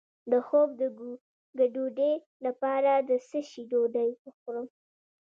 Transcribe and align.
د 0.31 0.33
خوب 0.47 0.69
د 0.81 0.83
ګډوډۍ 1.57 2.13
لپاره 2.45 2.91
د 3.09 3.11
څه 3.27 3.39
شي 3.49 3.63
ډوډۍ 3.71 4.09
وخورم؟ 4.25 4.67